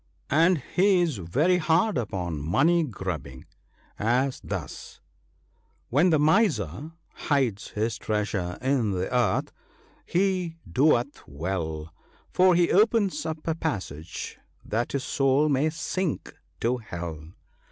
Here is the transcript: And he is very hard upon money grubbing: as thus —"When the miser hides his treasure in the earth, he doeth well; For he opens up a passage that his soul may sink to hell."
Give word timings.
And 0.31 0.63
he 0.73 1.01
is 1.03 1.17
very 1.17 1.59
hard 1.59 1.95
upon 1.95 2.41
money 2.41 2.83
grubbing: 2.83 3.45
as 3.99 4.41
thus 4.43 4.99
—"When 5.91 6.09
the 6.09 6.17
miser 6.17 6.93
hides 7.29 7.67
his 7.67 7.99
treasure 7.99 8.57
in 8.63 8.93
the 8.93 9.15
earth, 9.15 9.51
he 10.07 10.55
doeth 10.67 11.21
well; 11.27 11.93
For 12.33 12.55
he 12.55 12.71
opens 12.71 13.27
up 13.27 13.45
a 13.47 13.53
passage 13.53 14.39
that 14.65 14.93
his 14.93 15.03
soul 15.03 15.49
may 15.49 15.69
sink 15.69 16.35
to 16.61 16.77
hell." 16.77 17.33